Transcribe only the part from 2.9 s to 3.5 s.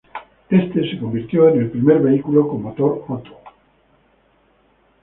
Otto.